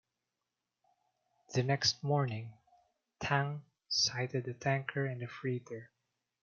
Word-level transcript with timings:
The 1.53 1.61
next 1.61 2.03
morning, 2.03 2.53
"Tang" 3.19 3.61
sighted 3.87 4.47
a 4.47 4.53
tanker 4.55 5.05
and 5.05 5.21
a 5.21 5.27
freighter. 5.27 5.91